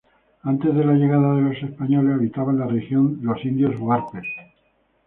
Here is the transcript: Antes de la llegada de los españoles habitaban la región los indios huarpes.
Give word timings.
Antes 0.41 0.73
de 0.73 0.83
la 0.83 0.93
llegada 0.93 1.35
de 1.35 1.43
los 1.43 1.57
españoles 1.61 2.15
habitaban 2.15 2.57
la 2.57 2.65
región 2.65 3.19
los 3.21 3.45
indios 3.45 3.79
huarpes. 3.79 4.23